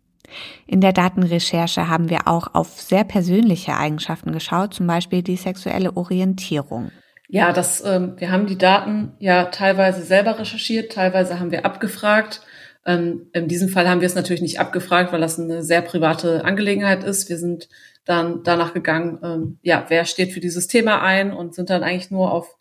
In 0.67 0.81
der 0.81 0.93
Datenrecherche 0.93 1.89
haben 1.89 2.11
wir 2.11 2.27
auch 2.27 2.55
auf 2.55 2.81
sehr 2.81 3.05
persönliche 3.05 3.77
Eigenschaften 3.77 4.33
geschaut, 4.33 4.75
zum 4.75 4.87
Beispiel 4.87 5.23
die 5.23 5.37
sexuelle 5.37 5.97
Orientierung. 5.97 6.91
Ja, 7.29 7.53
das, 7.53 7.85
ähm, 7.85 8.15
wir 8.19 8.31
haben 8.31 8.47
die 8.47 8.59
Daten 8.59 9.13
ja 9.19 9.47
teilweise 9.47 10.03
selber 10.03 10.39
recherchiert, 10.39 10.93
teilweise 10.93 11.41
haben 11.41 11.51
wir 11.51 11.65
abgefragt. 11.65 12.41
Ähm, 12.87 13.29
in 13.33 13.49
diesem 13.49 13.69
Fall 13.69 13.89
haben 13.89 14.01
wir 14.01 14.07
es 14.07 14.15
natürlich 14.15 14.43
nicht 14.43 14.61
abgefragt, 14.61 15.13
weil 15.13 15.21
das 15.21 15.39
eine 15.39 15.63
sehr 15.65 15.83
private 15.83 16.45
Angelegenheit 16.45 17.03
ist. 17.03 17.29
Wir 17.29 17.37
sind 17.37 17.69
dann 18.05 18.45
danach 18.45 18.73
gegangen, 18.73 19.19
ähm, 19.23 19.59
ja, 19.63 19.85
wer 19.89 20.05
steht 20.05 20.33
für 20.33 20.41
dieses 20.41 20.69
Thema 20.69 21.03
ein 21.03 21.33
und 21.33 21.55
sind 21.55 21.69
dann 21.69 21.83
eigentlich 21.83 22.13
nur 22.13 22.33
auf 22.33 22.57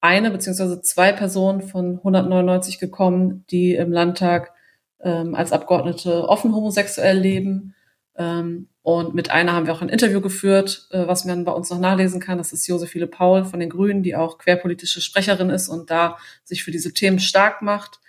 eine 0.00 0.30
beziehungsweise 0.30 0.80
zwei 0.80 1.12
Personen 1.12 1.60
von 1.60 1.98
199 1.98 2.78
gekommen, 2.78 3.44
die 3.50 3.74
im 3.74 3.92
Landtag 3.92 4.52
ähm, 5.00 5.34
als 5.34 5.52
Abgeordnete 5.52 6.26
offen 6.26 6.54
homosexuell 6.54 7.18
leben. 7.18 7.74
Ähm, 8.16 8.68
und 8.80 9.14
mit 9.14 9.30
einer 9.30 9.52
haben 9.52 9.66
wir 9.66 9.74
auch 9.74 9.82
ein 9.82 9.90
Interview 9.90 10.22
geführt, 10.22 10.88
äh, 10.90 11.06
was 11.06 11.26
man 11.26 11.44
bei 11.44 11.52
uns 11.52 11.68
noch 11.68 11.80
nachlesen 11.80 12.20
kann. 12.20 12.38
Das 12.38 12.54
ist 12.54 12.66
Josephine 12.66 13.06
Paul 13.06 13.44
von 13.44 13.60
den 13.60 13.68
Grünen, 13.68 14.02
die 14.02 14.16
auch 14.16 14.38
querpolitische 14.38 15.02
Sprecherin 15.02 15.50
ist 15.50 15.68
und 15.68 15.90
da 15.90 16.16
sich 16.44 16.64
für 16.64 16.70
diese 16.70 16.94
Themen 16.94 17.18
stark 17.18 17.60
macht. 17.60 18.00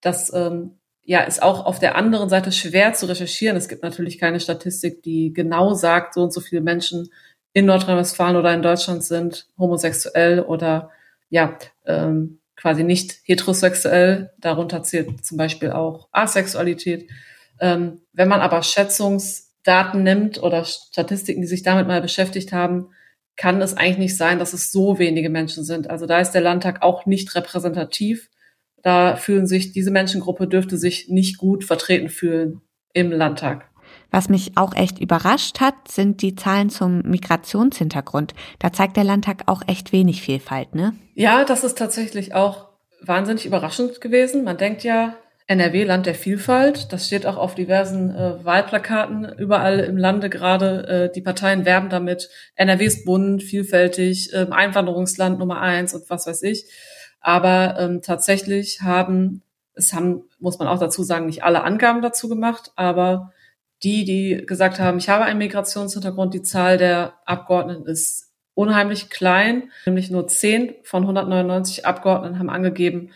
Das 0.00 0.32
ähm, 0.32 0.78
ja, 1.06 1.20
ist 1.20 1.40
auch 1.40 1.64
auf 1.64 1.78
der 1.78 1.94
anderen 1.94 2.28
Seite 2.28 2.50
schwer 2.50 2.92
zu 2.92 3.06
recherchieren. 3.06 3.56
Es 3.56 3.68
gibt 3.68 3.84
natürlich 3.84 4.18
keine 4.18 4.40
Statistik, 4.40 5.02
die 5.02 5.32
genau 5.32 5.72
sagt, 5.72 6.14
so 6.14 6.22
und 6.22 6.32
so 6.32 6.40
viele 6.40 6.60
Menschen 6.60 7.10
in 7.52 7.66
Nordrhein-Westfalen 7.66 8.36
oder 8.36 8.52
in 8.52 8.60
Deutschland 8.60 9.04
sind 9.04 9.46
homosexuell 9.56 10.40
oder 10.40 10.90
ja, 11.30 11.56
ähm, 11.86 12.40
quasi 12.56 12.82
nicht 12.82 13.20
heterosexuell. 13.22 14.32
Darunter 14.38 14.82
zählt 14.82 15.24
zum 15.24 15.38
Beispiel 15.38 15.70
auch 15.70 16.08
Asexualität. 16.10 17.08
Ähm, 17.60 18.00
wenn 18.12 18.28
man 18.28 18.40
aber 18.40 18.62
Schätzungsdaten 18.64 20.02
nimmt 20.02 20.42
oder 20.42 20.64
Statistiken, 20.64 21.40
die 21.40 21.46
sich 21.46 21.62
damit 21.62 21.86
mal 21.86 22.02
beschäftigt 22.02 22.52
haben, 22.52 22.88
kann 23.36 23.62
es 23.62 23.76
eigentlich 23.76 23.98
nicht 23.98 24.16
sein, 24.16 24.40
dass 24.40 24.54
es 24.54 24.72
so 24.72 24.98
wenige 24.98 25.30
Menschen 25.30 25.62
sind. 25.62 25.88
Also 25.88 26.06
da 26.06 26.18
ist 26.18 26.32
der 26.32 26.40
Landtag 26.40 26.82
auch 26.82 27.06
nicht 27.06 27.34
repräsentativ. 27.36 28.28
Da 28.86 29.16
fühlen 29.16 29.48
sich, 29.48 29.72
diese 29.72 29.90
Menschengruppe 29.90 30.46
dürfte 30.46 30.78
sich 30.78 31.08
nicht 31.08 31.38
gut 31.38 31.64
vertreten 31.64 32.08
fühlen 32.08 32.60
im 32.92 33.10
Landtag. 33.10 33.68
Was 34.12 34.28
mich 34.28 34.52
auch 34.54 34.76
echt 34.76 35.00
überrascht 35.00 35.58
hat, 35.58 35.74
sind 35.88 36.22
die 36.22 36.36
Zahlen 36.36 36.70
zum 36.70 37.00
Migrationshintergrund. 37.00 38.32
Da 38.60 38.72
zeigt 38.72 38.96
der 38.96 39.02
Landtag 39.02 39.42
auch 39.46 39.62
echt 39.66 39.90
wenig 39.90 40.22
Vielfalt, 40.22 40.76
ne? 40.76 40.94
Ja, 41.16 41.44
das 41.44 41.64
ist 41.64 41.76
tatsächlich 41.76 42.32
auch 42.32 42.68
wahnsinnig 43.02 43.44
überraschend 43.44 44.00
gewesen. 44.00 44.44
Man 44.44 44.56
denkt 44.56 44.84
ja, 44.84 45.16
NRW, 45.48 45.82
Land 45.82 46.06
der 46.06 46.14
Vielfalt. 46.14 46.92
Das 46.92 47.08
steht 47.08 47.26
auch 47.26 47.38
auf 47.38 47.56
diversen 47.56 48.14
äh, 48.14 48.44
Wahlplakaten 48.44 49.34
überall 49.36 49.80
im 49.80 49.96
Lande 49.96 50.30
gerade. 50.30 51.08
Äh, 51.08 51.12
die 51.12 51.22
Parteien 51.22 51.64
werben 51.64 51.88
damit. 51.88 52.30
NRW 52.54 52.84
ist 52.84 53.04
bunt, 53.04 53.42
vielfältig, 53.42 54.32
äh, 54.32 54.46
Einwanderungsland 54.48 55.40
Nummer 55.40 55.60
eins 55.60 55.92
und 55.92 56.08
was 56.08 56.28
weiß 56.28 56.44
ich. 56.44 56.66
Aber 57.20 57.76
ähm, 57.78 58.02
tatsächlich 58.02 58.82
haben, 58.82 59.42
es 59.74 59.92
haben, 59.92 60.24
muss 60.38 60.58
man 60.58 60.68
auch 60.68 60.78
dazu 60.78 61.02
sagen, 61.02 61.26
nicht 61.26 61.44
alle 61.44 61.64
Angaben 61.64 62.02
dazu 62.02 62.28
gemacht, 62.28 62.72
aber 62.76 63.32
die, 63.82 64.04
die 64.04 64.46
gesagt 64.46 64.78
haben, 64.78 64.98
ich 64.98 65.08
habe 65.08 65.24
einen 65.24 65.38
Migrationshintergrund, 65.38 66.34
die 66.34 66.42
Zahl 66.42 66.78
der 66.78 67.14
Abgeordneten 67.24 67.86
ist 67.86 68.32
unheimlich 68.54 69.10
klein, 69.10 69.70
nämlich 69.84 70.10
nur 70.10 70.26
10 70.26 70.74
von 70.82 71.02
199 71.02 71.84
Abgeordneten 71.84 72.38
haben 72.38 72.48
angegeben, 72.48 73.10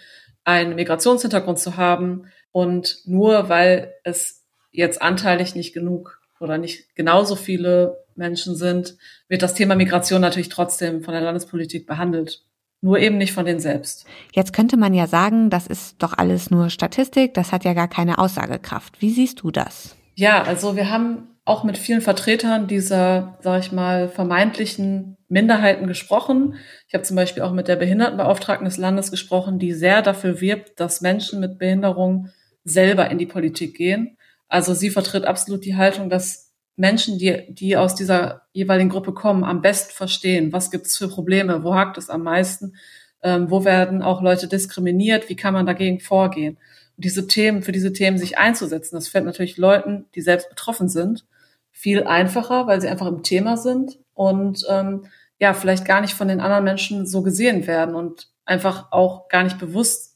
einen 0.45 0.75
Migrationshintergrund 0.75 1.59
zu 1.59 1.77
haben. 1.77 2.27
Und 2.53 2.99
nur 3.07 3.49
weil 3.49 3.95
es 4.05 4.45
jetzt 4.71 5.01
anteilig 5.01 5.55
nicht 5.55 5.73
genug 5.73 6.21
oder 6.41 6.59
nicht 6.59 6.95
genauso 6.95 7.37
viele 7.37 8.05
Menschen 8.15 8.55
sind, 8.55 8.97
wird 9.29 9.43
das 9.43 9.55
Thema 9.55 9.75
Migration 9.77 10.21
natürlich 10.21 10.49
trotzdem 10.51 11.03
von 11.03 11.15
der 11.15 11.23
Landespolitik 11.23 11.87
behandelt. 11.87 12.45
Nur 12.83 12.99
eben 12.99 13.19
nicht 13.19 13.33
von 13.33 13.45
denen 13.45 13.61
selbst. 13.61 14.07
Jetzt 14.33 14.53
könnte 14.53 14.77
man 14.77 14.95
ja 14.95 15.07
sagen, 15.07 15.51
das 15.51 15.67
ist 15.67 16.03
doch 16.03 16.17
alles 16.17 16.51
nur 16.51 16.71
Statistik, 16.71 17.35
das 17.35 17.53
hat 17.53 17.65
ja 17.65 17.75
gar 17.75 17.89
keine 17.89 18.19
Aussagekraft. 18.19 19.01
Wie 19.01 19.11
siehst 19.11 19.43
du 19.43 19.51
das? 19.51 19.97
Ja, 20.15 20.43
also 20.43 20.77
wir 20.77 20.91
haben 20.91 21.29
auch 21.45 21.65
mit 21.65 21.77
vielen 21.77 22.01
Vertretern 22.01 22.67
dieser, 22.69 23.39
sage 23.41 23.61
ich 23.61 23.73
mal, 23.73 24.09
vermeintlichen 24.09 25.17
Minderheiten 25.29 25.87
gesprochen. 25.87 26.55
Ich 26.89 26.95
habe 26.95 27.05
zum 27.05 27.17
Beispiel 27.17 27.43
auch 27.43 27.53
mit 27.53 27.69
der 27.69 27.77
Behindertenbeauftragten 27.77 28.65
des 28.65 28.77
Landes 28.77 29.11
gesprochen, 29.11 29.59
die 29.59 29.73
sehr 29.73 30.03
dafür 30.03 30.41
wirbt, 30.41 30.79
dass 30.81 31.01
Menschen 31.01 31.41
mit 31.41 31.59
Behinderung 31.59 32.29
selber 32.65 33.11
in 33.11 33.19
die 33.19 33.27
Politik 33.27 33.77
gehen. 33.77 34.17
Also 34.49 34.75
sie 34.75 34.91
vertritt 34.91 35.25
absolut 35.25 35.65
die 35.65 35.77
Haltung, 35.77 36.11
dass 36.11 36.50
Menschen, 36.77 37.19
die, 37.19 37.47
die 37.49 37.77
aus 37.77 37.95
dieser 37.95 38.43
jeweiligen 38.53 38.91
Gruppe 38.91 39.13
kommen, 39.13 39.45
am 39.45 39.63
besten 39.63 39.93
verstehen, 39.93 40.53
was 40.53 40.71
gibt 40.71 40.87
es 40.87 40.97
für 40.97 41.09
Probleme, 41.09 41.63
wo 41.63 41.75
hakt 41.75 41.99
es 41.99 42.09
am 42.11 42.23
meisten, 42.23 42.75
ähm, 43.23 43.51
wo 43.51 43.65
werden 43.65 44.03
auch 44.03 44.23
Leute 44.23 44.49
diskriminiert, 44.49 45.29
wie 45.29 45.37
kann 45.37 45.55
man 45.55 45.67
dagegen 45.67 46.01
vorgehen 46.01 46.59
diese 47.01 47.27
Themen, 47.27 47.63
für 47.63 47.73
diese 47.73 47.93
Themen 47.93 48.19
sich 48.19 48.39
einzusetzen. 48.39 48.95
Das 48.95 49.09
fällt 49.09 49.25
natürlich 49.25 49.57
Leuten, 49.57 50.07
die 50.15 50.21
selbst 50.21 50.49
betroffen 50.51 50.89
sind, 50.89 51.27
viel 51.71 52.05
einfacher, 52.05 52.67
weil 52.67 52.81
sie 52.81 52.89
einfach 52.89 53.07
im 53.07 53.23
Thema 53.23 53.57
sind 53.57 53.99
und 54.15 54.67
ähm, 54.69 55.07
ja, 55.39 55.55
vielleicht 55.55 55.87
gar 55.87 56.03
nicht 56.03 56.15
von 56.15 56.29
den 56.29 56.41
anderen 56.41 56.65
Menschen 56.65 57.07
so 57.07 57.23
gesehen 57.23 57.67
werden 57.67 57.95
und 57.95 58.29
einfach 58.45 58.93
auch 58.93 59.29
gar 59.29 59.45
nicht 59.45 59.59
bewusst 59.59 60.10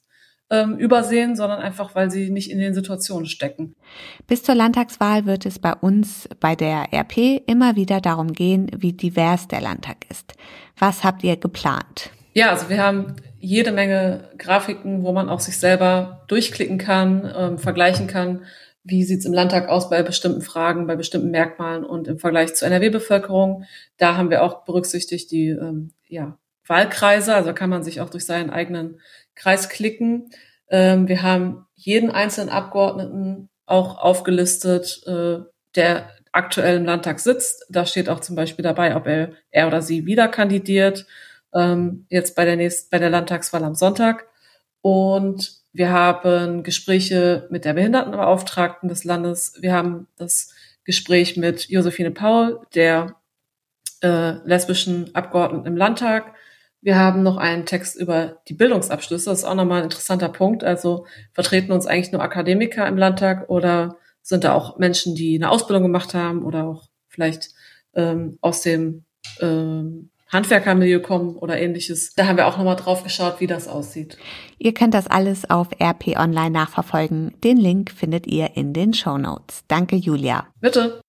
ähm, 0.55 0.79
übersehen, 0.79 1.37
sondern 1.37 1.61
einfach, 1.61 1.95
weil 1.95 2.11
sie 2.11 2.31
nicht 2.31 2.51
in 2.51 2.59
den 2.59 2.75
Situationen 2.75 3.27
stecken. 3.27 3.75
Bis 4.27 4.43
zur 4.43 4.55
Landtagswahl 4.55 5.27
wird 5.27 5.47
es 5.47 5.59
bei 5.59 5.75
uns 5.75 6.29
bei 6.41 6.55
der 6.55 6.93
RP 6.93 7.43
immer 7.47 7.77
wieder 7.77 8.01
darum 8.01 8.33
gehen, 8.33 8.71
wie 8.77 8.93
divers 8.93 9.49
der 9.49 9.61
Landtag 9.61 10.07
ist. 10.11 10.35
Was 10.79 11.05
habt 11.05 11.25
ihr 11.25 11.37
geplant? 11.37 12.11
Ja, 12.33 12.51
also 12.51 12.69
wir 12.69 12.83
haben 12.83 13.17
jede 13.39 13.73
Menge 13.73 14.31
Grafiken, 14.39 15.05
wo 15.05 15.13
man 15.13 15.29
auch 15.29 15.41
sich 15.41 15.59
selber 15.59 16.25
durchklicken 16.29 16.79
kann, 16.79 17.33
ähm, 17.37 17.59
vergleichen 17.59 18.07
kann, 18.07 18.45
wie 18.83 19.05
sieht's 19.05 19.25
im 19.25 19.33
Landtag 19.33 19.69
aus 19.69 19.89
bei 19.89 20.03
bestimmten 20.03 20.43
Fragen, 20.43 20.87
bei 20.87 20.97
bestimmten 20.97 21.31
Merkmalen 21.31 21.85
und 21.85 22.09
im 22.09 22.19
Vergleich 22.19 22.55
zur 22.55 22.69
NRW-Bevölkerung. 22.69 23.65
Da 23.97 24.17
haben 24.17 24.31
wir 24.31 24.43
auch 24.43 24.65
berücksichtigt 24.65 25.31
die 25.31 25.49
ähm, 25.49 25.93
ja, 26.07 26.39
Wahlkreise, 26.67 27.35
also 27.35 27.53
kann 27.53 27.71
man 27.71 27.83
sich 27.83 28.01
auch 28.01 28.11
durch 28.11 28.25
seinen 28.25 28.51
eigenen 28.51 29.01
Kreis 29.35 29.69
klicken. 29.69 30.31
Ähm, 30.69 31.09
wir 31.09 31.23
haben 31.23 31.67
jeden 31.75 32.11
einzelnen 32.11 32.51
Abgeordneten 32.51 33.49
auch 33.67 33.99
aufgelistet, 33.99 35.03
äh, 35.07 35.39
der 35.75 36.11
aktuell 36.33 36.77
im 36.77 36.85
Landtag 36.85 37.21
sitzt. 37.21 37.65
Da 37.71 37.87
steht 37.87 38.09
auch 38.09 38.21
zum 38.21 38.37
Beispiel 38.37 38.63
dabei, 38.63 38.97
ob 38.97 39.07
er, 39.07 39.33
er 39.51 39.67
oder 39.67 39.83
sie 39.83 40.07
wieder 40.07 40.29
kandidiert 40.29 41.07
ähm, 41.55 42.07
jetzt 42.11 42.35
bei 42.35 42.45
der 42.45 42.57
nächsten, 42.57 42.91
bei 42.91 42.99
der 42.99 43.11
Landtagswahl 43.11 43.65
am 43.65 43.75
Sonntag. 43.75 44.27
Und 44.81 45.61
wir 45.73 45.91
haben 45.91 46.63
Gespräche 46.63 47.47
mit 47.51 47.65
der 47.65 47.75
Behindertenbeauftragten 47.75 48.89
des 48.89 49.05
Landes. 49.05 49.55
Wir 49.61 49.73
haben 49.73 50.09
das 50.17 50.53
Gespräch 50.85 51.37
mit 51.37 51.69
Josephine 51.69 52.11
Paul, 52.11 52.61
der 52.75 53.17
äh, 54.03 54.33
lesbischen 54.45 55.15
Abgeordneten 55.15 55.67
im 55.67 55.77
Landtag. 55.77 56.35
Wir 56.85 56.99
haben 56.99 57.23
noch 57.23 57.39
einen 57.39 57.65
Text 57.65 57.97
über 57.97 58.43
die 58.47 58.53
Bildungsabschlüsse. 58.53 59.31
Das 59.31 59.39
ist 59.39 59.45
auch 59.47 59.55
nochmal 59.55 59.79
ein 59.79 59.85
interessanter 59.85 60.29
Punkt. 60.29 60.63
Also 60.65 61.07
vertreten 61.33 61.73
uns 61.73 61.87
eigentlich 61.87 62.13
nur 62.13 62.21
Akademiker 62.21 62.87
im 62.87 62.99
Landtag 62.99 63.49
oder 63.49 63.97
sind 64.21 64.45
da 64.45 64.53
auch 64.53 64.79
Menschen, 64.79 65.15
die 65.15 65.35
eine 65.35 65.51
Ausbildung 65.51 65.83
gemacht 65.83 66.13
haben 66.13 66.45
oder 66.45 66.67
auch 66.67 66.91
vielleicht 67.09 67.55
ähm, 67.95 68.37
aus 68.43 68.61
dem 68.61 69.05
ähm, 69.41 70.11
Handwerkermilieu 70.31 71.01
kommen 71.01 71.37
oder 71.37 71.59
ähnliches. 71.59 72.13
Da 72.17 72.27
haben 72.27 72.37
wir 72.37 72.47
auch 72.47 72.59
nochmal 72.59 72.77
drauf 72.77 73.03
geschaut, 73.03 73.41
wie 73.41 73.47
das 73.47 73.67
aussieht. 73.67 74.19
Ihr 74.59 74.75
könnt 74.75 74.93
das 74.93 75.07
alles 75.07 75.49
auf 75.49 75.69
RP 75.81 76.19
Online 76.19 76.51
nachverfolgen. 76.51 77.33
Den 77.43 77.57
Link 77.57 77.93
findet 77.93 78.27
ihr 78.27 78.59
in 78.59 78.75
den 78.75 78.93
Show 78.93 79.17
Notes. 79.17 79.65
Danke, 79.69 79.97
Julia. 79.97 80.49
Bitte. 80.61 81.01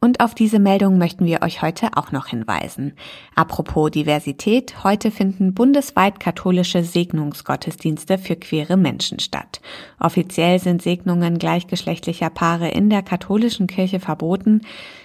Und 0.00 0.20
auf 0.20 0.34
diese 0.34 0.58
Meldung 0.58 0.96
möchten 0.96 1.26
wir 1.26 1.42
euch 1.42 1.60
heute 1.60 1.88
auch 1.96 2.10
noch 2.10 2.28
hinweisen. 2.28 2.94
Apropos 3.34 3.90
Diversität, 3.90 4.82
heute 4.82 5.10
finden 5.10 5.52
bundesweit 5.52 6.20
katholische 6.20 6.82
Segnungsgottesdienste 6.82 8.16
für 8.16 8.36
queere 8.36 8.78
Menschen 8.78 9.18
statt. 9.18 9.60
Offiziell 9.98 10.58
sind 10.58 10.80
Segnungen 10.80 11.38
gleichgeschlechtlicher 11.38 12.30
Paare 12.30 12.68
in 12.70 12.88
der 12.88 13.02
katholischen 13.02 13.66
Kirche 13.66 14.00
verboten, 14.00 14.62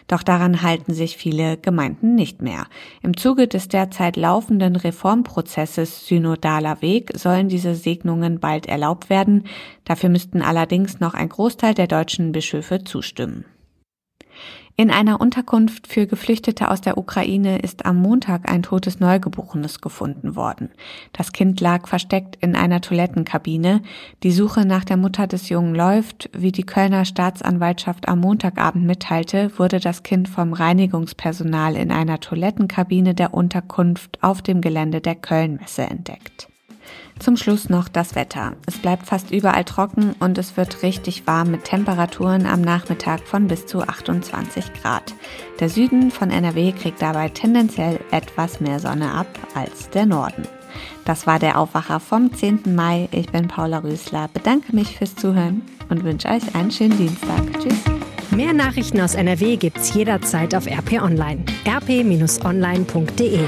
doch 0.08 0.24
daran 0.24 0.62
halten 0.62 0.94
sich 0.94 1.18
viele 1.18 1.58
Gemeinden 1.58 2.16
nicht 2.16 2.42
mehr. 2.42 2.68
Im 3.02 3.18
Zuge 3.18 3.48
des 3.48 3.68
derzeit 3.68 4.16
laufenden 4.16 4.76
Reformprozesses 4.76 6.08
Synodaler 6.08 6.82
Weg 6.82 7.12
sollen 7.18 7.50
diese 7.50 7.76
Segnungen 7.76 8.40
bald 8.40 8.68
erlaubt 8.68 9.10
werden. 9.10 9.46
Dafür 9.84 10.10
müssten 10.10 10.42
allerdings 10.42 11.00
noch 11.00 11.16
ein 11.16 11.30
Großteil 11.30 11.74
der 11.74 11.88
deutschen 11.88 12.32
Bischöfe 12.32 12.84
zustimmen. 12.84 13.46
In 14.78 14.92
einer 14.92 15.22
Unterkunft 15.22 15.88
für 15.88 16.06
Geflüchtete 16.06 16.70
aus 16.70 16.82
der 16.82 16.98
Ukraine 16.98 17.60
ist 17.60 17.86
am 17.86 17.96
Montag 17.96 18.52
ein 18.52 18.62
totes 18.62 19.00
Neugeborenes 19.00 19.80
gefunden 19.80 20.36
worden. 20.36 20.70
Das 21.14 21.32
Kind 21.32 21.62
lag 21.62 21.88
versteckt 21.88 22.38
in 22.42 22.58
einer 22.58 22.82
Toilettenkabine. 22.82 23.82
Die 24.24 24.34
Suche 24.34 24.66
nach 24.66 24.84
der 24.84 24.98
Mutter 24.98 25.28
des 25.28 25.48
Jungen 25.48 25.76
läuft. 25.76 26.30
Wie 26.34 26.52
die 26.52 26.66
Kölner 26.66 27.06
Staatsanwaltschaft 27.06 28.10
am 28.10 28.20
Montagabend 28.20 28.86
mitteilte, 28.86 29.58
wurde 29.58 29.80
das 29.80 30.04
Kind 30.04 30.28
vom 30.28 30.52
Reinigungspersonal 30.52 31.78
in 31.78 31.90
einer 31.90 32.20
Toilettenkabine 32.20 33.14
der 33.14 33.34
Unterkunft 33.34 34.18
auf 34.22 34.42
dem 34.42 34.60
Gelände 34.60 35.00
der 35.00 35.16
Kölnmesse 35.16 35.84
entdeckt. 35.84 36.50
Zum 37.20 37.38
Schluss 37.38 37.70
noch 37.70 37.88
das 37.88 38.14
Wetter. 38.16 38.54
Es 38.66 38.78
bleibt 38.78 39.08
fast 39.08 39.32
überall 39.32 39.64
trocken 39.64 40.16
und 40.20 40.38
es 40.38 40.58
wird 40.58 40.84
richtig 40.84 41.26
warm 41.26 41.50
mit 41.50 41.64
Temperaturen 41.64 42.46
am 42.46 42.62
Nachmittag 42.62 43.22
von 43.26 43.48
bis 43.48 43.66
zu 43.66 43.82
28 43.82 44.74
Grad. 44.82 45.14
Der 45.60 45.70
Süden 45.70 46.12
von 46.12 46.30
NRW 46.30 46.74
kriegt 46.74 47.02
dabei 47.02 47.30
tendenziell 47.30 48.00
etwas 48.12 48.60
mehr 48.60 48.80
Sonne 48.80 49.12
ab 49.12 49.28
als 49.56 49.90
der 49.90 50.06
Norden. 50.06 50.44
Das 51.06 51.26
war 51.26 51.40
der 51.40 51.58
Aufwacher 51.58 52.00
vom 52.00 52.34
10. 52.34 52.76
Mai. 52.76 53.08
Ich 53.12 53.32
bin 53.32 53.48
Paula 53.48 53.80
Rösler, 53.80 54.28
bedanke 54.34 54.76
mich 54.76 54.98
fürs 54.98 55.16
Zuhören 55.16 55.62
und 55.90 56.04
wünsche 56.04 56.28
euch 56.28 56.54
einen 56.54 56.72
schönen 56.72 56.98
Dienstag. 56.98 57.42
Tschüss. 57.60 57.82
Mehr 58.32 58.54
Nachrichten 58.54 59.00
aus 59.00 59.16
NRW 59.16 59.56
gibt's 59.56 59.94
jederzeit 59.94 60.54
auf 60.54 60.68
RP 60.68 61.02
Online. 61.02 61.46
rp-online.de 61.66 63.40